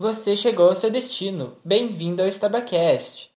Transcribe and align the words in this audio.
Você 0.00 0.36
chegou 0.36 0.68
ao 0.68 0.76
seu 0.76 0.92
destino. 0.92 1.56
Bem-vindo 1.64 2.22
ao 2.22 2.28
Stabacast. 2.28 3.32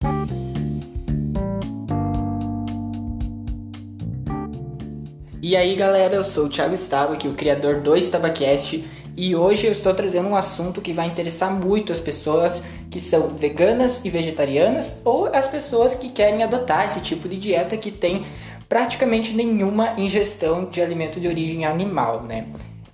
E 5.42 5.56
aí, 5.56 5.74
galera, 5.77 6.16
eu 6.16 6.24
sou 6.25 6.48
o 6.48 6.50
Thiago 6.50 6.75
Staba, 6.75 7.14
aqui, 7.14 7.30
o 7.30 7.33
criador 7.33 7.80
do 7.80 7.95
Stabacast, 7.95 8.84
e 9.16 9.34
hoje 9.38 9.68
eu 9.68 9.72
estou 9.72 9.94
trazendo 9.94 10.27
um 10.27 10.36
assunto 10.36 10.82
que 10.82 10.91
vai 10.91 11.08
interessar 11.08 11.50
muito 11.50 11.94
as 11.94 12.00
pessoas 12.02 12.62
que 12.91 13.00
são 13.00 13.30
veganas 13.30 14.04
e 14.04 14.10
vegetarianas 14.10 15.02
ou 15.05 15.34
as 15.34 15.48
pessoas 15.48 15.96
que 15.96 16.10
querem 16.10 16.44
adotar 16.44 16.84
esse 16.84 17.00
tipo 17.00 17.30
de 17.30 17.38
dieta 17.38 17.78
que 17.78 17.89
tem 17.89 18.26
praticamente 18.68 19.34
nenhuma 19.34 19.98
ingestão 19.98 20.66
de 20.66 20.82
alimento 20.82 21.21
de 21.21 21.28
origem 21.30 21.64
animal, 21.64 22.21
né? 22.21 22.48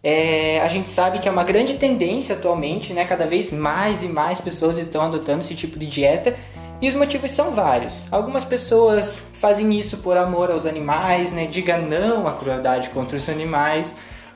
É, 0.07 0.61
a 0.61 0.67
gente 0.67 0.87
sabe 0.87 1.17
que 1.17 1.27
é 1.27 1.31
uma 1.31 1.43
grande 1.43 1.77
tendência 1.77 2.35
atualmente, 2.35 2.93
né? 2.93 3.05
Cada 3.05 3.25
vez 3.25 3.51
mais 3.51 4.03
e 4.03 4.07
mais 4.07 4.39
pessoas 4.39 4.77
estão 4.77 5.01
adotando 5.01 5.39
esse 5.39 5.55
tipo 5.55 5.79
de 5.79 5.87
dieta 5.87 6.35
e 6.79 6.87
os 6.87 6.93
motivos 6.93 7.31
são 7.31 7.49
vários. 7.49 8.05
Algumas 8.11 8.45
pessoas 8.45 9.23
fazem 9.33 9.73
isso 9.73 9.97
por 9.97 10.15
amor 10.15 10.51
aos 10.51 10.67
animais, 10.67 11.31
né? 11.31 11.47
Diga 11.47 11.79
não 11.79 12.27
à 12.27 12.33
crueldade 12.33 12.89
contra 12.89 13.17
os 13.17 13.27
animais. 13.27 13.95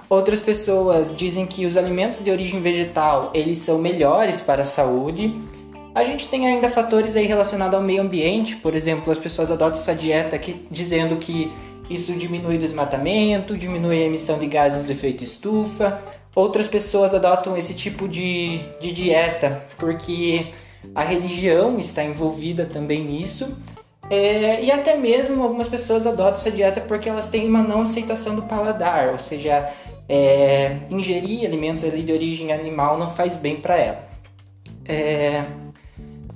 Outras 0.10 0.40
pessoas 0.40 1.16
dizem 1.16 1.46
que 1.46 1.68
os 1.68 1.78
alimentos 1.78 2.24
de 2.24 2.32
origem 2.32 2.60
vegetal 2.62 3.30
eles 3.32 3.60
são 3.60 3.78
melhores 3.78 4.42
para 4.42 4.64
a 4.64 4.66
saúde. 4.66 5.40
A 5.94 6.04
gente 6.04 6.28
tem 6.30 6.48
ainda 6.48 6.68
fatores 6.68 7.16
aí 7.16 7.28
relacionados 7.28 7.76
ao 7.76 7.82
meio 7.84 8.02
ambiente, 8.02 8.56
por 8.56 8.74
exemplo, 8.74 9.12
as 9.12 9.20
pessoas 9.20 9.52
adotam 9.52 9.80
essa 9.80 9.94
dieta 9.94 10.36
que, 10.40 10.66
dizendo 10.72 11.18
que 11.18 11.52
isso 11.90 12.14
diminui 12.14 12.56
o 12.56 12.60
desmatamento, 12.60 13.58
diminui 13.58 14.04
a 14.04 14.06
emissão 14.06 14.38
de 14.38 14.46
gases 14.46 14.86
do 14.86 14.92
efeito 14.92 15.24
estufa. 15.24 16.02
Outras 16.36 16.68
pessoas 16.68 17.14
adotam 17.14 17.58
esse 17.58 17.74
tipo 17.74 18.08
de, 18.08 18.60
de 18.80 18.92
dieta 18.92 19.64
porque 19.78 20.48
a 20.94 21.04
religião 21.04 21.80
está 21.80 22.04
envolvida 22.04 22.66
também 22.66 23.04
nisso. 23.04 23.58
É, 24.10 24.64
e 24.64 24.72
até 24.72 24.96
mesmo 24.96 25.44
algumas 25.44 25.68
pessoas 25.68 26.08
adotam 26.08 26.40
essa 26.40 26.52
dieta 26.52 26.82
porque 26.82 27.10
elas 27.10 27.30
têm 27.30 27.48
uma 27.48 27.62
não 27.62 27.82
aceitação 27.82 28.36
do 28.36 28.42
paladar, 28.44 29.10
ou 29.10 29.20
seja, 29.20 29.72
é, 30.08 30.78
ingerir 30.90 31.46
alimentos 31.46 31.84
ali 31.84 32.02
de 32.02 32.12
origem 32.12 32.52
animal 32.52 32.98
não 32.98 33.10
faz 33.10 33.38
bem 33.38 33.58
para 33.58 33.78
ela. 33.78 34.10
É, 34.86 35.44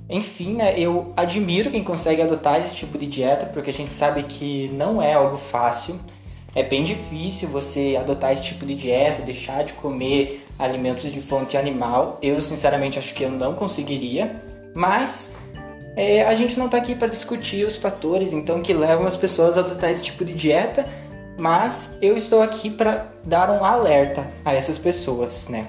enfim, 0.08 0.54
né, 0.54 0.78
eu 0.78 1.12
admiro 1.16 1.70
quem 1.70 1.82
consegue 1.82 2.20
adotar 2.20 2.60
esse 2.60 2.74
tipo 2.74 2.98
de 2.98 3.06
dieta, 3.06 3.46
porque 3.46 3.70
a 3.70 3.72
gente 3.72 3.94
sabe 3.94 4.22
que 4.24 4.68
não 4.74 5.00
é 5.00 5.14
algo 5.14 5.36
fácil. 5.36 5.98
É 6.54 6.62
bem 6.62 6.84
difícil 6.84 7.48
você 7.48 7.96
adotar 7.98 8.32
esse 8.32 8.44
tipo 8.44 8.64
de 8.66 8.74
dieta, 8.74 9.22
deixar 9.22 9.64
de 9.64 9.72
comer 9.72 10.44
alimentos 10.58 11.10
de 11.10 11.20
fonte 11.20 11.56
animal. 11.56 12.18
Eu, 12.22 12.40
sinceramente, 12.40 12.98
acho 12.98 13.12
que 13.14 13.24
eu 13.24 13.30
não 13.30 13.54
conseguiria. 13.54 14.40
Mas 14.74 15.32
é, 15.96 16.24
a 16.24 16.34
gente 16.34 16.58
não 16.58 16.66
está 16.66 16.78
aqui 16.78 16.94
para 16.94 17.08
discutir 17.08 17.66
os 17.66 17.76
fatores 17.76 18.32
então 18.32 18.60
que 18.60 18.72
levam 18.72 19.06
as 19.06 19.16
pessoas 19.16 19.56
a 19.56 19.60
adotar 19.60 19.90
esse 19.90 20.04
tipo 20.04 20.24
de 20.24 20.34
dieta. 20.34 20.86
Mas 21.36 21.96
eu 22.00 22.16
estou 22.16 22.40
aqui 22.40 22.70
para 22.70 23.06
dar 23.24 23.50
um 23.50 23.64
alerta 23.64 24.30
a 24.44 24.54
essas 24.54 24.78
pessoas, 24.78 25.48
né? 25.48 25.66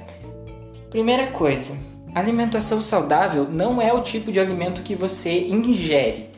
Primeira 0.91 1.27
coisa, 1.27 1.75
Alimentação 2.15 2.79
saudável 2.79 3.45
não 3.51 3.81
é 3.81 3.91
o 3.91 3.99
tipo 3.99 4.31
de 4.31 4.39
alimento 4.39 4.83
que 4.83 4.95
você 4.95 5.49
ingere, 5.49 6.29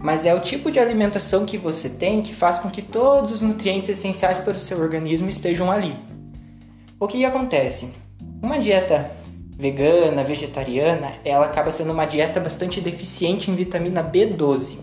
mas 0.00 0.24
é 0.24 0.32
o 0.32 0.38
tipo 0.38 0.70
de 0.70 0.78
alimentação 0.78 1.44
que 1.44 1.58
você 1.58 1.88
tem 1.88 2.22
que 2.22 2.32
faz 2.32 2.60
com 2.60 2.70
que 2.70 2.80
todos 2.80 3.32
os 3.32 3.42
nutrientes 3.42 3.90
essenciais 3.90 4.38
para 4.38 4.54
o 4.54 4.58
seu 4.60 4.80
organismo 4.80 5.28
estejam 5.28 5.68
ali. 5.68 5.96
O 7.00 7.08
que 7.08 7.24
acontece? 7.24 7.92
Uma 8.40 8.60
dieta 8.60 9.10
vegana, 9.58 10.22
vegetariana, 10.22 11.14
ela 11.24 11.46
acaba 11.46 11.72
sendo 11.72 11.92
uma 11.92 12.04
dieta 12.04 12.38
bastante 12.38 12.80
deficiente 12.80 13.50
em 13.50 13.56
vitamina 13.56 14.04
B12. 14.04 14.78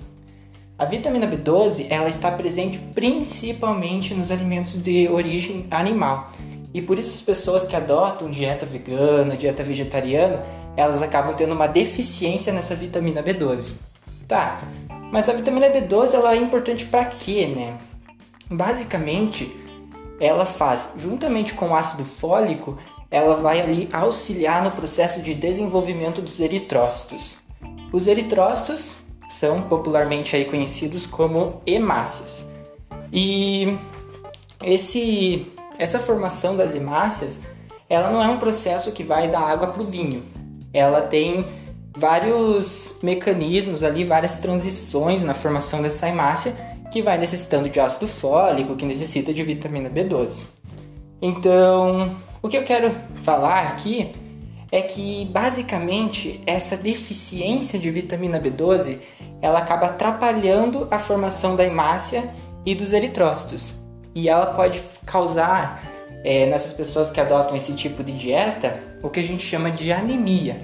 A 0.77 0.83
vitamina 0.83 1.25
B12 1.25 1.87
ela 1.89 2.09
está 2.09 2.29
presente 2.29 2.77
principalmente 2.93 4.13
nos 4.13 4.29
alimentos 4.29 4.73
de 4.73 5.07
origem 5.07 5.67
animal 5.71 6.33
e 6.73 6.81
por 6.81 6.97
isso 6.97 7.15
as 7.15 7.21
pessoas 7.21 7.65
que 7.65 7.75
adotam 7.75 8.29
dieta 8.29 8.65
vegana, 8.65 9.37
dieta 9.37 9.63
vegetariana, 9.63 10.43
elas 10.75 11.01
acabam 11.01 11.35
tendo 11.35 11.53
uma 11.53 11.67
deficiência 11.67 12.51
nessa 12.51 12.75
vitamina 12.75 13.21
B12. 13.21 13.73
Tá, 14.27 14.61
mas 15.11 15.29
a 15.29 15.33
vitamina 15.33 15.69
B12 15.69 16.13
ela 16.13 16.33
é 16.33 16.37
importante 16.37 16.85
para 16.85 17.05
quê, 17.05 17.45
né? 17.45 17.77
Basicamente, 18.49 19.55
ela 20.19 20.45
faz, 20.45 20.89
juntamente 20.97 21.53
com 21.53 21.69
o 21.69 21.75
ácido 21.75 22.03
fólico, 22.03 22.77
ela 23.11 23.35
vai 23.35 23.61
ali 23.61 23.89
auxiliar 23.93 24.63
no 24.63 24.71
processo 24.71 25.21
de 25.21 25.35
desenvolvimento 25.35 26.21
dos 26.21 26.39
eritrócitos. 26.39 27.37
Os 27.91 28.07
eritrócitos 28.07 28.95
são 29.29 29.61
popularmente 29.61 30.35
aí 30.35 30.45
conhecidos 30.45 31.05
como 31.05 31.61
hemácias. 31.65 32.47
E 33.11 33.77
esse 34.63 35.45
essa 35.77 35.99
formação 35.99 36.55
das 36.55 36.73
hemácias, 36.73 37.39
ela 37.89 38.11
não 38.11 38.23
é 38.23 38.27
um 38.27 38.37
processo 38.37 38.91
que 38.91 39.03
vai 39.03 39.29
da 39.29 39.39
água 39.39 39.67
para 39.67 39.81
o 39.81 39.85
vinho. 39.85 40.23
Ela 40.73 41.01
tem 41.01 41.45
vários 41.95 42.97
mecanismos 43.03 43.83
ali, 43.83 44.03
várias 44.03 44.37
transições 44.37 45.23
na 45.23 45.33
formação 45.33 45.81
dessa 45.81 46.07
hemácia 46.07 46.55
que 46.91 47.01
vai 47.01 47.17
necessitando 47.17 47.69
de 47.69 47.79
ácido 47.79 48.07
fólico, 48.07 48.75
que 48.75 48.85
necessita 48.85 49.33
de 49.33 49.43
vitamina 49.43 49.89
B12. 49.89 50.43
Então, 51.21 52.15
o 52.41 52.47
que 52.47 52.57
eu 52.57 52.63
quero 52.63 52.91
falar 53.21 53.67
aqui 53.67 54.11
é 54.71 54.81
que 54.81 55.25
basicamente 55.31 56.41
essa 56.45 56.75
deficiência 56.75 57.77
de 57.77 57.89
vitamina 57.91 58.39
B12 58.39 58.99
ela 59.41 59.59
acaba 59.59 59.87
atrapalhando 59.87 60.87
a 60.89 60.97
formação 60.97 61.55
da 61.55 61.63
hemácia 61.63 62.31
e 62.65 62.73
dos 62.73 62.91
eritrócitos 62.93 63.82
e 64.15 64.29
ela 64.29 64.47
pode 64.47 64.81
causar 65.05 65.83
é, 66.23 66.45
nessas 66.45 66.73
pessoas 66.73 67.09
que 67.09 67.19
adotam 67.19 67.55
esse 67.55 67.73
tipo 67.73 68.03
de 68.03 68.13
dieta 68.13 68.79
o 69.01 69.09
que 69.09 69.19
a 69.19 69.23
gente 69.23 69.43
chama 69.43 69.69
de 69.69 69.91
anemia. 69.91 70.57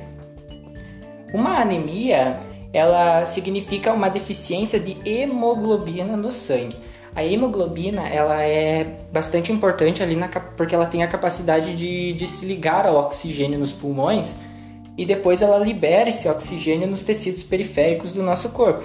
Uma 1.34 1.58
anemia 1.60 2.40
ela 2.72 3.26
significa 3.26 3.92
uma 3.92 4.10
deficiência 4.10 4.80
de 4.80 4.98
hemoglobina 5.04 6.16
no 6.16 6.32
sangue. 6.32 6.78
A 7.16 7.26
hemoglobina 7.26 8.08
ela 8.08 8.42
é 8.44 8.84
bastante 9.12 9.52
importante 9.52 10.04
ali 10.04 10.16
na, 10.16 10.28
porque 10.28 10.76
ela 10.76 10.86
tem 10.86 11.04
a 11.04 11.08
capacidade 11.08 11.76
de, 11.76 12.14
de 12.14 12.28
se 12.28 12.46
ligar 12.46 12.86
ao 12.86 12.96
oxigênio 12.98 13.58
nos 13.58 13.74
pulmões 13.74 14.38
e 14.96 15.06
depois 15.06 15.42
ela 15.42 15.58
libera 15.58 16.10
esse 16.10 16.30
oxigênio 16.30 16.88
nos 16.88 17.04
tecidos 17.04 17.44
periféricos 17.44 18.12
do 18.12 18.22
nosso 18.22 18.50
corpo. 18.50 18.84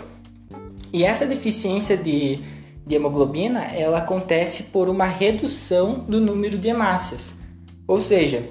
E 0.92 1.04
essa 1.04 1.26
deficiência 1.26 1.97
de 1.97 2.41
de 2.87 2.95
hemoglobina, 2.95 3.65
ela 3.65 3.99
acontece 3.99 4.65
por 4.65 4.89
uma 4.89 5.06
redução 5.06 6.00
do 6.00 6.21
número 6.21 6.59
de 6.59 6.69
hemácias. 6.69 7.34
Ou 7.87 8.00
seja, 8.00 8.47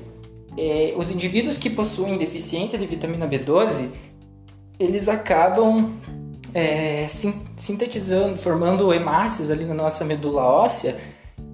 é, 0.57 0.93
os 0.97 1.11
indivíduos 1.11 1.57
que 1.57 1.69
possuem 1.69 2.17
deficiência 2.17 2.77
de 2.77 2.85
vitamina 2.85 3.27
B12, 3.27 3.89
eles 4.79 5.07
acabam 5.07 5.91
é, 6.53 7.07
sintetizando, 7.57 8.37
formando 8.37 8.93
hemácias 8.93 9.49
ali 9.49 9.65
na 9.65 9.73
nossa 9.73 10.03
medula 10.03 10.43
óssea, 10.43 10.97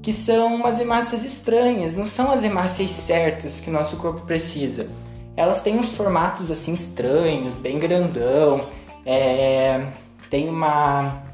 que 0.01 0.13
são 0.13 0.55
umas 0.55 0.79
hemácias 0.79 1.23
estranhas, 1.23 1.95
não 1.95 2.07
são 2.07 2.31
as 2.31 2.43
hemácias 2.43 2.89
certas 2.89 3.59
que 3.59 3.69
o 3.69 3.73
nosso 3.73 3.97
corpo 3.97 4.21
precisa. 4.21 4.87
Elas 5.35 5.61
têm 5.61 5.77
uns 5.77 5.89
formatos 5.89 6.51
assim 6.51 6.73
estranhos, 6.73 7.55
bem 7.55 7.79
grandão, 7.79 8.67
é, 9.05 9.85
tem 10.29 10.49
uma 10.49 11.28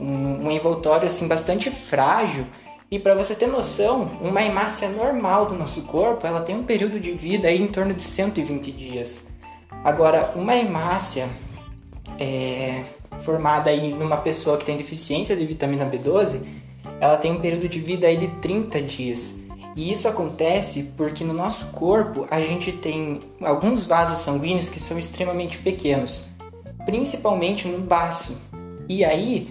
um, 0.00 0.46
um 0.46 0.50
envoltório 0.50 1.06
assim 1.06 1.28
bastante 1.28 1.70
frágil. 1.70 2.46
E 2.90 2.98
para 2.98 3.14
você 3.14 3.34
ter 3.34 3.46
noção, 3.46 4.10
uma 4.20 4.42
hemácia 4.42 4.88
normal 4.88 5.46
do 5.46 5.54
nosso 5.54 5.82
corpo, 5.82 6.26
ela 6.26 6.40
tem 6.40 6.56
um 6.56 6.64
período 6.64 6.98
de 6.98 7.12
vida 7.12 7.46
aí 7.46 7.60
em 7.60 7.68
torno 7.68 7.94
de 7.94 8.02
120 8.02 8.72
dias. 8.72 9.26
Agora, 9.84 10.32
uma 10.34 10.56
hemácia 10.56 11.28
é, 12.18 12.82
formada 13.18 13.70
aí 13.70 13.92
numa 13.92 14.16
pessoa 14.16 14.58
que 14.58 14.64
tem 14.64 14.76
deficiência 14.76 15.36
de 15.36 15.46
vitamina 15.46 15.86
B12, 15.86 16.42
ela 17.00 17.16
tem 17.16 17.30
um 17.30 17.40
período 17.40 17.68
de 17.68 17.78
vida 17.78 18.06
aí 18.06 18.16
de 18.16 18.28
30 18.40 18.82
dias. 18.82 19.40
E 19.76 19.92
isso 19.92 20.08
acontece 20.08 20.90
porque 20.96 21.22
no 21.22 21.32
nosso 21.32 21.66
corpo 21.66 22.26
a 22.30 22.40
gente 22.40 22.72
tem 22.72 23.20
alguns 23.40 23.86
vasos 23.86 24.18
sanguíneos 24.18 24.68
que 24.68 24.80
são 24.80 24.98
extremamente 24.98 25.58
pequenos, 25.58 26.24
principalmente 26.84 27.68
no 27.68 27.78
baço. 27.78 28.36
E 28.88 29.04
aí 29.04 29.48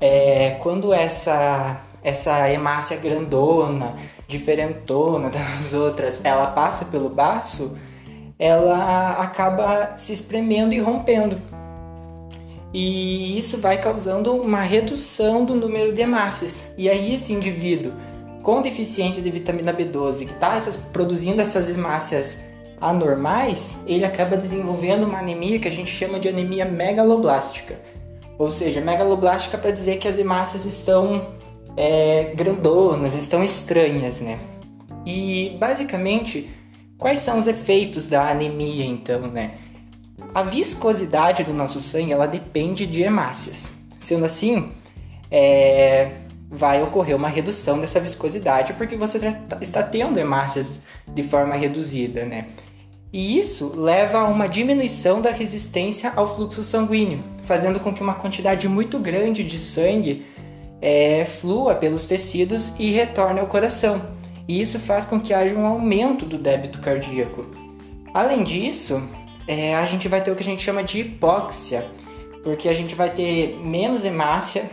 é, 0.00 0.56
quando 0.62 0.92
essa 0.92 1.82
essa 2.02 2.48
hemácia 2.48 2.96
grandona, 2.96 3.96
diferentona 4.26 5.30
das 5.30 5.74
outras, 5.74 6.24
ela 6.24 6.46
passa 6.46 6.84
pelo 6.84 7.08
baço, 7.08 7.76
ela 8.38 9.12
acaba 9.20 9.94
se 9.96 10.12
espremendo 10.12 10.72
e 10.72 10.78
rompendo. 10.78 11.40
E 12.72 13.38
isso 13.38 13.58
vai 13.58 13.80
causando 13.80 14.32
uma 14.34 14.60
redução 14.60 15.44
do 15.44 15.54
número 15.54 15.92
de 15.92 16.02
hemácias. 16.02 16.72
E 16.76 16.88
aí 16.88 17.14
esse 17.14 17.32
indivíduo 17.32 17.92
com 18.42 18.62
deficiência 18.62 19.20
de 19.20 19.30
vitamina 19.30 19.74
B12, 19.74 20.26
que 20.26 20.32
está 20.32 20.58
produzindo 20.92 21.40
essas 21.42 21.68
hemácias 21.68 22.38
anormais, 22.80 23.78
ele 23.86 24.04
acaba 24.04 24.36
desenvolvendo 24.36 25.04
uma 25.04 25.18
anemia 25.18 25.58
que 25.58 25.68
a 25.68 25.70
gente 25.70 25.90
chama 25.90 26.20
de 26.20 26.28
anemia 26.28 26.64
megaloblástica. 26.64 27.78
Ou 28.38 28.48
seja, 28.48 28.80
megaloblástica 28.80 29.58
para 29.58 29.72
dizer 29.72 29.98
que 29.98 30.06
as 30.06 30.16
hemácias 30.16 30.64
estão 30.64 31.26
é, 31.76 32.32
grandonas, 32.36 33.14
estão 33.14 33.42
estranhas, 33.42 34.20
né? 34.20 34.38
E 35.04 35.56
basicamente, 35.58 36.48
quais 36.96 37.18
são 37.18 37.38
os 37.38 37.46
efeitos 37.46 38.06
da 38.06 38.30
anemia 38.30 38.84
então, 38.84 39.22
né? 39.22 39.54
A 40.34 40.42
viscosidade 40.42 41.42
do 41.42 41.52
nosso 41.52 41.80
sangue 41.80 42.12
ela 42.12 42.26
depende 42.26 42.86
de 42.86 43.02
hemácias. 43.02 43.70
Sendo 44.00 44.24
assim, 44.24 44.70
é, 45.30 46.10
vai 46.50 46.82
ocorrer 46.82 47.16
uma 47.16 47.28
redução 47.28 47.78
dessa 47.78 48.00
viscosidade 48.00 48.72
porque 48.74 48.96
você 48.96 49.18
tá, 49.18 49.58
está 49.60 49.82
tendo 49.82 50.18
hemácias 50.18 50.80
de 51.06 51.22
forma 51.22 51.54
reduzida, 51.54 52.24
né? 52.24 52.46
E 53.12 53.38
isso 53.38 53.72
leva 53.74 54.18
a 54.18 54.28
uma 54.28 54.46
diminuição 54.46 55.22
da 55.22 55.30
resistência 55.30 56.12
ao 56.14 56.36
fluxo 56.36 56.62
sanguíneo, 56.62 57.22
fazendo 57.48 57.80
com 57.80 57.94
que 57.94 58.02
uma 58.02 58.14
quantidade 58.14 58.68
muito 58.68 58.98
grande 58.98 59.42
de 59.42 59.58
sangue 59.58 60.26
é, 60.82 61.24
flua 61.24 61.74
pelos 61.74 62.06
tecidos 62.06 62.70
e 62.78 62.90
retorne 62.90 63.40
ao 63.40 63.46
coração. 63.46 64.02
E 64.46 64.60
isso 64.60 64.78
faz 64.78 65.06
com 65.06 65.18
que 65.18 65.32
haja 65.32 65.54
um 65.54 65.66
aumento 65.66 66.26
do 66.26 66.36
débito 66.36 66.78
cardíaco. 66.78 67.46
Além 68.12 68.44
disso, 68.44 69.02
é, 69.46 69.74
a 69.74 69.84
gente 69.86 70.08
vai 70.08 70.22
ter 70.22 70.30
o 70.30 70.36
que 70.36 70.42
a 70.42 70.46
gente 70.46 70.62
chama 70.62 70.84
de 70.84 71.00
hipóxia, 71.00 71.88
porque 72.44 72.68
a 72.68 72.74
gente 72.74 72.94
vai 72.94 73.10
ter 73.10 73.58
menos 73.64 74.04
hemácia 74.04 74.70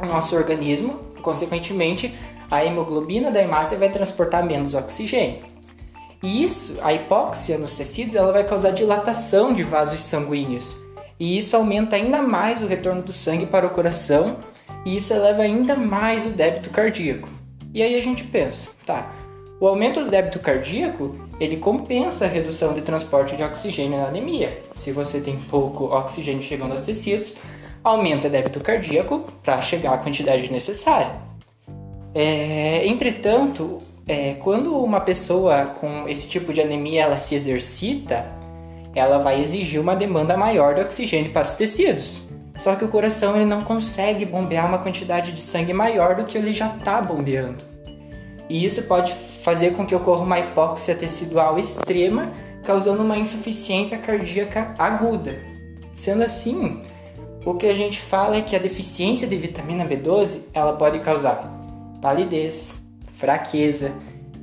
no 0.00 0.08
nosso 0.08 0.34
organismo, 0.34 0.94
consequentemente, 1.20 2.14
a 2.50 2.64
hemoglobina 2.64 3.30
da 3.30 3.42
hemácia 3.42 3.76
vai 3.76 3.90
transportar 3.90 4.44
menos 4.44 4.74
oxigênio. 4.74 5.42
E 6.22 6.42
isso, 6.42 6.78
a 6.82 6.92
hipóxia 6.94 7.58
nos 7.58 7.74
tecidos, 7.74 8.14
ela 8.14 8.32
vai 8.32 8.44
causar 8.44 8.70
dilatação 8.70 9.52
de 9.52 9.62
vasos 9.62 10.00
sanguíneos. 10.00 10.87
E 11.18 11.36
isso 11.36 11.56
aumenta 11.56 11.96
ainda 11.96 12.22
mais 12.22 12.62
o 12.62 12.66
retorno 12.66 13.02
do 13.02 13.12
sangue 13.12 13.46
para 13.46 13.66
o 13.66 13.70
coração 13.70 14.36
e 14.84 14.96
isso 14.96 15.12
eleva 15.12 15.42
ainda 15.42 15.74
mais 15.74 16.26
o 16.26 16.30
débito 16.30 16.70
cardíaco. 16.70 17.28
E 17.74 17.82
aí 17.82 17.96
a 17.96 18.00
gente 18.00 18.24
pensa, 18.24 18.70
tá, 18.86 19.12
o 19.60 19.66
aumento 19.66 20.04
do 20.04 20.10
débito 20.10 20.38
cardíaco, 20.38 21.16
ele 21.40 21.56
compensa 21.56 22.24
a 22.24 22.28
redução 22.28 22.72
de 22.72 22.80
transporte 22.80 23.36
de 23.36 23.42
oxigênio 23.42 23.98
na 23.98 24.06
anemia. 24.06 24.62
Se 24.76 24.92
você 24.92 25.20
tem 25.20 25.36
pouco 25.36 25.84
oxigênio 25.86 26.42
chegando 26.42 26.70
aos 26.70 26.82
tecidos, 26.82 27.34
aumenta 27.82 28.28
o 28.28 28.30
débito 28.30 28.60
cardíaco 28.60 29.24
para 29.42 29.60
chegar 29.60 29.94
à 29.94 29.98
quantidade 29.98 30.50
necessária. 30.52 31.16
É, 32.14 32.86
entretanto, 32.86 33.82
é, 34.06 34.34
quando 34.34 34.76
uma 34.76 35.00
pessoa 35.00 35.66
com 35.66 36.08
esse 36.08 36.28
tipo 36.28 36.52
de 36.52 36.60
anemia 36.60 37.02
ela 37.02 37.16
se 37.16 37.34
exercita, 37.34 38.37
ela 38.94 39.18
vai 39.18 39.40
exigir 39.40 39.80
uma 39.80 39.94
demanda 39.94 40.36
maior 40.36 40.74
de 40.74 40.80
oxigênio 40.80 41.32
para 41.32 41.46
os 41.46 41.54
tecidos. 41.54 42.20
Só 42.56 42.74
que 42.74 42.84
o 42.84 42.88
coração 42.88 43.36
ele 43.36 43.44
não 43.44 43.62
consegue 43.62 44.24
bombear 44.24 44.66
uma 44.66 44.78
quantidade 44.78 45.32
de 45.32 45.40
sangue 45.40 45.72
maior 45.72 46.16
do 46.16 46.24
que 46.24 46.36
ele 46.36 46.52
já 46.52 46.74
está 46.74 47.00
bombeando. 47.00 47.64
E 48.48 48.64
isso 48.64 48.82
pode 48.82 49.12
fazer 49.12 49.74
com 49.74 49.86
que 49.86 49.94
ocorra 49.94 50.24
uma 50.24 50.38
hipóxia 50.38 50.94
tecidual 50.94 51.58
extrema, 51.58 52.32
causando 52.64 53.02
uma 53.02 53.16
insuficiência 53.16 53.98
cardíaca 53.98 54.74
aguda. 54.78 55.36
Sendo 55.94 56.24
assim, 56.24 56.82
o 57.44 57.54
que 57.54 57.66
a 57.66 57.74
gente 57.74 58.00
fala 58.00 58.36
é 58.36 58.42
que 58.42 58.56
a 58.56 58.58
deficiência 58.58 59.28
de 59.28 59.36
vitamina 59.36 59.84
B12 59.84 60.40
ela 60.52 60.72
pode 60.72 60.98
causar 61.00 61.54
palidez, 62.00 62.74
fraqueza, 63.12 63.92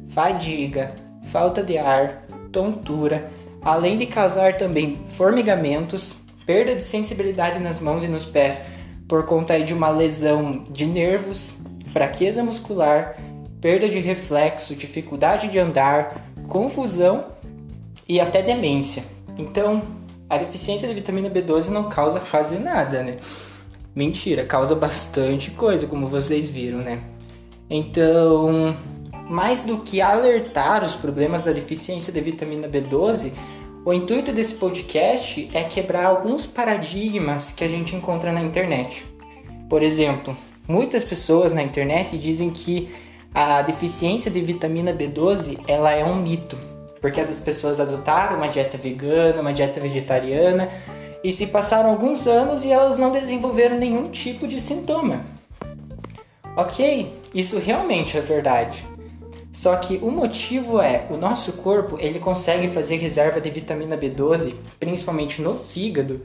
fadiga, 0.10 0.94
falta 1.24 1.64
de 1.64 1.78
ar, 1.78 2.26
tontura, 2.52 3.30
além 3.66 3.98
de 3.98 4.06
causar 4.06 4.58
também 4.58 5.00
formigamentos, 5.18 6.16
perda 6.46 6.76
de 6.76 6.84
sensibilidade 6.84 7.60
nas 7.60 7.80
mãos 7.80 8.04
e 8.04 8.08
nos 8.08 8.24
pés 8.24 8.62
por 9.08 9.26
conta 9.26 9.60
de 9.60 9.74
uma 9.74 9.90
lesão 9.90 10.64
de 10.70 10.86
nervos, 10.86 11.56
fraqueza 11.88 12.44
muscular, 12.44 13.18
perda 13.60 13.90
de 13.90 14.00
reflexo, 14.00 14.76
dificuldade 14.76 15.48
de 15.48 15.58
andar, 15.58 16.30
confusão 16.48 17.26
e 18.08 18.20
até 18.20 18.44
demência. 18.44 19.04
Então, 19.36 19.82
a 20.30 20.38
deficiência 20.38 20.88
de 20.88 20.94
vitamina 20.94 21.30
B12 21.30 21.70
não 21.70 21.90
causa 21.90 22.20
quase 22.20 22.60
nada, 22.60 23.02
né? 23.02 23.18
Mentira, 23.96 24.46
causa 24.46 24.76
bastante 24.76 25.50
coisa, 25.52 25.88
como 25.88 26.06
vocês 26.06 26.48
viram, 26.48 26.80
né? 26.80 27.00
Então, 27.70 28.76
mais 29.28 29.64
do 29.64 29.80
que 29.80 30.02
alertar 30.02 30.84
os 30.84 30.96
problemas 30.96 31.44
da 31.44 31.52
deficiência 31.52 32.14
de 32.14 32.22
vitamina 32.22 32.68
B12, 32.68 33.32
o 33.86 33.94
intuito 33.94 34.34
desse 34.34 34.56
podcast 34.56 35.48
é 35.54 35.64
quebrar 35.64 36.08
alguns 36.08 36.48
paradigmas 36.48 37.52
que 37.52 37.64
a 37.64 37.68
gente 37.68 37.96
encontra 37.96 38.32
na 38.32 38.42
internet. 38.42 39.06
Por 39.70 39.84
exemplo, 39.84 40.36
muitas 40.68 41.04
pessoas 41.04 41.54
na 41.54 41.62
internet 41.62 42.18
dizem 42.18 42.50
que 42.50 42.90
a 43.32 43.62
deficiência 43.62 44.32
de 44.32 44.42
vitamina 44.42 44.92
B12 44.92 45.60
ela 45.68 45.92
é 45.92 46.04
um 46.04 46.16
mito, 46.16 46.58
porque 47.00 47.22
essas 47.22 47.40
pessoas 47.40 47.80
adotaram 47.80 48.38
uma 48.38 48.48
dieta 48.48 48.76
vegana, 48.76 49.40
uma 49.40 49.54
dieta 49.54 49.80
vegetariana 49.80 50.68
e 51.24 51.32
se 51.32 51.46
passaram 51.46 51.92
alguns 51.92 52.26
anos 52.26 52.66
e 52.66 52.72
elas 52.72 52.98
não 52.98 53.12
desenvolveram 53.12 53.78
nenhum 53.78 54.10
tipo 54.10 54.48
de 54.48 54.60
sintoma. 54.60 55.24
Ok, 56.58 57.14
isso 57.36 57.60
realmente 57.60 58.18
é 58.18 58.22
verdade. 58.22 58.84
Só 59.66 59.76
que 59.78 59.98
o 60.00 60.12
motivo 60.12 60.80
é, 60.80 61.08
o 61.10 61.18
nosso 61.18 61.54
corpo 61.54 61.98
ele 62.00 62.20
consegue 62.20 62.68
fazer 62.68 62.98
reserva 62.98 63.42
de 63.42 63.50
vitamina 63.50 63.98
B12, 63.98 64.54
principalmente 64.80 65.42
no 65.42 65.56
fígado, 65.56 66.22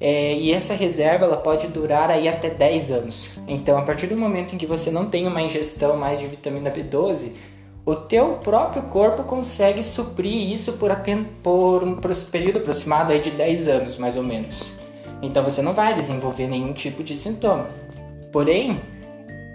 é, 0.00 0.34
e 0.34 0.52
essa 0.52 0.74
reserva 0.74 1.24
ela 1.24 1.38
pode 1.38 1.66
durar 1.66 2.08
aí 2.08 2.28
até 2.28 2.48
10 2.48 2.92
anos. 2.92 3.30
Então, 3.48 3.76
a 3.76 3.82
partir 3.82 4.06
do 4.06 4.16
momento 4.16 4.54
em 4.54 4.58
que 4.58 4.64
você 4.64 4.92
não 4.92 5.06
tem 5.06 5.26
uma 5.26 5.42
ingestão 5.42 5.96
mais 5.96 6.20
de 6.20 6.28
vitamina 6.28 6.70
B12, 6.70 7.32
o 7.84 7.96
teu 7.96 8.34
próprio 8.44 8.82
corpo 8.82 9.24
consegue 9.24 9.82
suprir 9.82 10.52
isso 10.52 10.74
por, 10.74 10.96
por 11.42 11.82
um 11.82 11.96
período 12.30 12.60
aproximado 12.60 13.10
aí 13.10 13.20
de 13.20 13.32
10 13.32 13.66
anos, 13.66 13.98
mais 13.98 14.14
ou 14.14 14.22
menos. 14.22 14.70
Então, 15.20 15.42
você 15.42 15.60
não 15.60 15.72
vai 15.72 15.94
desenvolver 15.94 16.46
nenhum 16.46 16.72
tipo 16.72 17.02
de 17.02 17.16
sintoma. 17.16 17.66
Porém, 18.30 18.80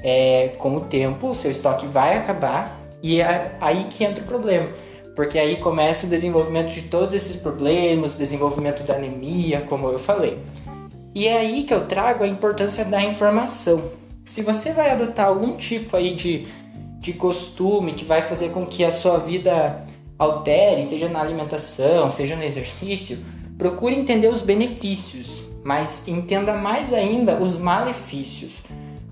é, 0.04 0.50
com 0.58 0.76
o 0.76 0.82
tempo, 0.82 1.30
o 1.30 1.36
seu 1.36 1.52
estoque 1.52 1.88
vai 1.88 2.18
acabar 2.18 2.83
e 3.04 3.20
é 3.20 3.58
aí 3.60 3.88
que 3.90 4.06
entra 4.06 4.24
o 4.24 4.28
problema, 4.28 4.70
porque 5.14 5.38
aí 5.38 5.58
começa 5.58 6.08
o 6.08 6.10
desenvolvimento 6.10 6.74
de 6.74 6.84
todos 6.84 7.14
esses 7.14 7.36
problemas, 7.36 8.16
o 8.16 8.18
desenvolvimento 8.18 8.82
da 8.84 8.96
anemia, 8.96 9.60
como 9.68 9.90
eu 9.90 10.00
falei. 10.00 10.40
E 11.14 11.28
é 11.28 11.38
aí 11.38 11.66
que 11.66 11.74
eu 11.74 11.86
trago 11.86 12.24
a 12.24 12.28
importância 12.28 12.86
da 12.86 13.04
informação. 13.04 13.92
Se 14.26 14.42
você 14.42 14.72
vai 14.72 14.90
adotar 14.90 15.28
algum 15.28 15.52
tipo 15.52 15.98
aí 15.98 16.16
de, 16.16 16.48
de 17.00 17.12
costume 17.12 17.94
que 17.94 18.06
vai 18.06 18.22
fazer 18.22 18.52
com 18.52 18.66
que 18.66 18.86
a 18.86 18.90
sua 18.90 19.18
vida 19.18 19.86
altere, 20.18 20.82
seja 20.82 21.10
na 21.10 21.20
alimentação, 21.20 22.10
seja 22.10 22.38
no 22.38 22.44
exercício, 22.44 23.18
procure 23.58 23.96
entender 23.96 24.30
os 24.30 24.42
benefícios, 24.42 25.44
mas 25.62 26.08
entenda 26.08 26.54
mais 26.54 26.94
ainda 26.94 27.36
os 27.36 27.58
malefícios 27.58 28.64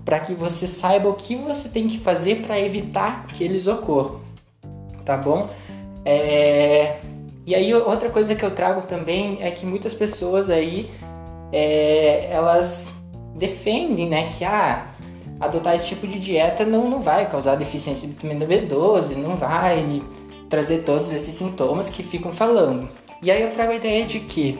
para 0.04 0.18
que 0.20 0.34
você 0.34 0.66
saiba 0.66 1.08
o 1.08 1.14
que 1.14 1.36
você 1.36 1.68
tem 1.68 1.86
que 1.86 1.98
fazer 1.98 2.42
para 2.42 2.58
evitar 2.58 3.26
que 3.28 3.44
eles 3.44 3.66
ocorram, 3.66 4.20
tá 5.04 5.16
bom? 5.16 5.48
É... 6.04 6.96
E 7.46 7.54
aí 7.54 7.74
outra 7.74 8.10
coisa 8.10 8.34
que 8.34 8.44
eu 8.44 8.50
trago 8.50 8.82
também 8.82 9.38
é 9.40 9.50
que 9.50 9.66
muitas 9.66 9.94
pessoas 9.94 10.50
aí 10.50 10.90
é... 11.52 12.28
elas 12.30 12.94
defendem, 13.34 14.08
né, 14.08 14.28
que 14.36 14.44
ah, 14.44 14.86
adotar 15.40 15.74
esse 15.74 15.86
tipo 15.86 16.06
de 16.06 16.18
dieta 16.18 16.64
não, 16.64 16.88
não 16.88 17.02
vai 17.02 17.28
causar 17.28 17.56
deficiência 17.56 18.06
de 18.06 18.14
vitamina 18.14 18.46
B12, 18.46 19.16
não 19.16 19.36
vai 19.36 20.02
trazer 20.48 20.82
todos 20.84 21.12
esses 21.12 21.34
sintomas 21.34 21.88
que 21.88 22.02
ficam 22.02 22.30
falando. 22.30 22.88
E 23.22 23.30
aí 23.30 23.42
eu 23.42 23.52
trago 23.52 23.72
a 23.72 23.76
ideia 23.76 24.04
de 24.04 24.20
que 24.20 24.58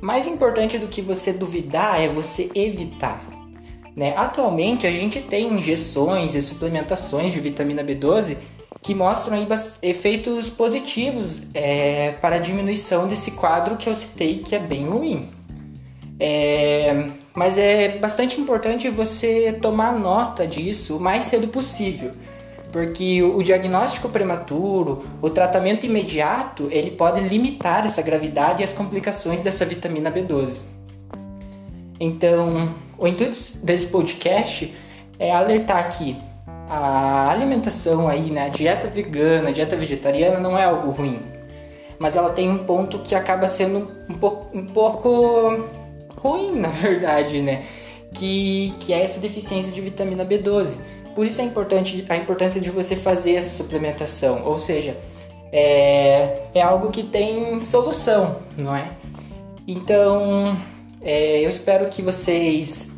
mais 0.00 0.26
importante 0.26 0.78
do 0.78 0.88
que 0.88 1.02
você 1.02 1.32
duvidar 1.32 2.00
é 2.00 2.08
você 2.08 2.50
evitar. 2.54 3.31
Né? 3.94 4.14
Atualmente 4.16 4.86
a 4.86 4.90
gente 4.90 5.20
tem 5.20 5.52
injeções 5.52 6.34
e 6.34 6.42
suplementações 6.42 7.32
de 7.32 7.40
vitamina 7.40 7.84
B12 7.84 8.36
que 8.80 8.94
mostram 8.94 9.36
aí 9.36 9.46
efeitos 9.80 10.50
positivos 10.50 11.42
é, 11.54 12.12
para 12.20 12.36
a 12.36 12.38
diminuição 12.38 13.06
desse 13.06 13.30
quadro 13.30 13.76
que 13.76 13.88
eu 13.88 13.94
citei 13.94 14.38
que 14.38 14.56
é 14.56 14.58
bem 14.58 14.88
ruim. 14.88 15.28
É, 16.18 17.10
mas 17.34 17.56
é 17.56 17.98
bastante 17.98 18.40
importante 18.40 18.88
você 18.88 19.56
tomar 19.60 19.92
nota 19.92 20.46
disso 20.46 20.96
o 20.96 21.00
mais 21.00 21.24
cedo 21.24 21.48
possível, 21.48 22.12
porque 22.70 23.22
o 23.22 23.42
diagnóstico 23.42 24.08
prematuro, 24.08 25.04
o 25.20 25.30
tratamento 25.30 25.86
imediato, 25.86 26.68
ele 26.70 26.90
pode 26.90 27.20
limitar 27.20 27.86
essa 27.86 28.02
gravidade 28.02 28.62
e 28.62 28.64
as 28.64 28.72
complicações 28.72 29.42
dessa 29.42 29.64
vitamina 29.64 30.10
B12. 30.10 30.58
Então, 31.98 32.74
o 33.02 33.08
intuito 33.08 33.36
desse 33.60 33.86
podcast 33.86 34.72
é 35.18 35.32
alertar 35.32 35.98
que 35.98 36.16
a 36.68 37.30
alimentação 37.30 38.06
aí, 38.06 38.30
né, 38.30 38.46
a 38.46 38.48
dieta 38.48 38.86
vegana, 38.86 39.48
a 39.48 39.52
dieta 39.52 39.74
vegetariana 39.74 40.38
não 40.38 40.56
é 40.56 40.62
algo 40.64 40.92
ruim. 40.92 41.20
mas 41.98 42.14
ela 42.14 42.30
tem 42.30 42.48
um 42.48 42.58
ponto 42.58 43.00
que 43.00 43.16
acaba 43.16 43.48
sendo 43.48 43.90
um 44.08 44.14
pouco, 44.14 44.56
um 44.56 44.66
pouco 44.66 45.68
ruim, 46.16 46.52
na 46.58 46.68
verdade, 46.68 47.42
né? 47.42 47.64
Que, 48.14 48.72
que 48.78 48.92
é 48.92 49.02
essa 49.02 49.18
deficiência 49.18 49.72
de 49.72 49.80
vitamina 49.80 50.24
B12. 50.24 50.78
Por 51.12 51.26
isso 51.26 51.40
é 51.40 51.44
importante 51.44 52.04
a 52.08 52.16
importância 52.16 52.60
de 52.60 52.70
você 52.70 52.94
fazer 52.94 53.34
essa 53.34 53.50
suplementação, 53.50 54.44
ou 54.44 54.60
seja, 54.60 54.96
é, 55.52 56.42
é 56.54 56.62
algo 56.62 56.90
que 56.90 57.02
tem 57.02 57.58
solução, 57.60 58.36
não 58.56 58.76
é? 58.76 58.90
Então, 59.66 60.56
é, 61.00 61.44
eu 61.44 61.48
espero 61.48 61.88
que 61.88 62.00
vocês 62.00 62.91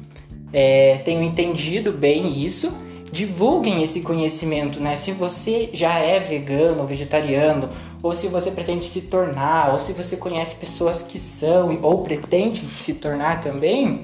é, 0.55 0.99
tenham 1.05 1.25
entendido 1.25 1.91
bem 1.91 2.41
isso, 2.41 2.73
divulguem 3.11 3.83
esse 3.83 4.03
conhecimento, 4.03 4.79
né? 4.79 4.95
Se 4.95 5.11
você 5.11 5.69
já 5.73 5.99
é 5.99 6.21
vegano 6.21 6.81
ou 6.81 6.87
vegetariano, 6.87 7.69
ou 8.01 8.15
se 8.15 8.29
você 8.29 8.53
pretende 8.53 8.85
se 8.85 9.03
tornar, 9.03 9.73
ou 9.73 9.81
se 9.81 9.93
você 9.93 10.17
conhece 10.17 10.55
pessoas 10.55 11.03
que 11.03 11.19
são 11.19 11.81
ou 11.83 12.05
pretende 12.05 12.69
se 12.69 12.95
tornar 12.95 13.41
também, 13.41 14.03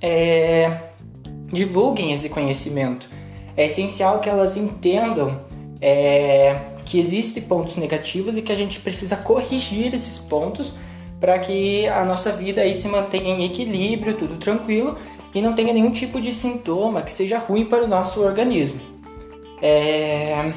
é, 0.00 0.78
divulguem 1.50 2.12
esse 2.12 2.28
conhecimento. 2.28 3.08
É 3.56 3.64
essencial 3.64 4.18
que 4.20 4.28
elas 4.28 4.58
entendam 4.58 5.40
é, 5.80 6.56
que 6.84 6.98
existem 6.98 7.42
pontos 7.42 7.76
negativos 7.76 8.36
e 8.36 8.42
que 8.42 8.52
a 8.52 8.56
gente 8.56 8.78
precisa 8.80 9.16
corrigir 9.16 9.94
esses 9.94 10.18
pontos 10.18 10.74
para 11.18 11.38
que 11.38 11.86
a 11.88 12.04
nossa 12.04 12.30
vida 12.30 12.60
aí 12.60 12.74
se 12.74 12.88
mantenha 12.88 13.34
em 13.34 13.44
equilíbrio, 13.46 14.12
tudo 14.12 14.36
tranquilo 14.36 14.96
e 15.36 15.42
não 15.42 15.52
tenha 15.52 15.74
nenhum 15.74 15.90
tipo 15.90 16.18
de 16.18 16.32
sintoma 16.32 17.02
que 17.02 17.12
seja 17.12 17.36
ruim 17.36 17.66
para 17.66 17.84
o 17.84 17.86
nosso 17.86 18.22
organismo. 18.22 18.80
É... 19.60 20.50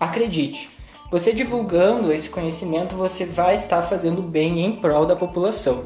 Acredite, 0.00 0.70
você 1.10 1.34
divulgando 1.34 2.10
esse 2.10 2.30
conhecimento, 2.30 2.96
você 2.96 3.26
vai 3.26 3.54
estar 3.54 3.82
fazendo 3.82 4.22
bem 4.22 4.64
em 4.64 4.72
prol 4.72 5.04
da 5.04 5.14
população. 5.14 5.84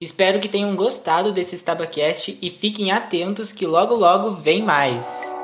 Espero 0.00 0.38
que 0.38 0.48
tenham 0.48 0.76
gostado 0.76 1.32
desse 1.32 1.56
StabaCast 1.56 2.38
e 2.40 2.50
fiquem 2.50 2.92
atentos 2.92 3.50
que 3.50 3.66
logo 3.66 3.96
logo 3.96 4.30
vem 4.30 4.62
mais. 4.62 5.36